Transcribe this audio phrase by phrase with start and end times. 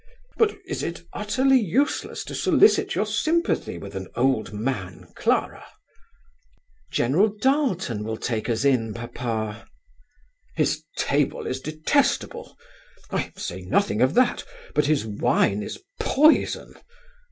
[0.35, 5.63] But is it utterly useless to solicit your sympathy with an old man, Clara?"
[6.91, 9.67] "General Darleton will take us in, papa."
[10.55, 12.57] "His table is detestable.
[13.11, 14.43] I say nothing of that;
[14.73, 16.73] but his wine is poison.